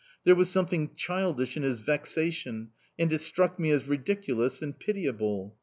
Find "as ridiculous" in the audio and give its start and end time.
3.69-4.59